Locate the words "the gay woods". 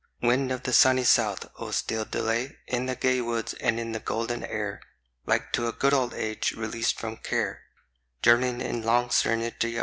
2.87-3.53